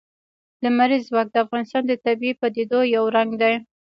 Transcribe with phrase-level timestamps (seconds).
[0.63, 3.53] لمریز ځواک د افغانستان د طبیعي پدیدو یو رنګ دی.